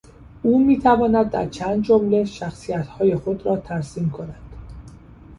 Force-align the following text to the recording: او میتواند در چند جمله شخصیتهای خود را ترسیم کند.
او 0.41 0.63
میتواند 0.63 1.29
در 1.31 1.49
چند 1.49 1.83
جمله 1.83 2.25
شخصیتهای 2.25 3.15
خود 3.15 3.45
را 3.45 3.57
ترسیم 3.57 4.09
کند. 4.11 4.39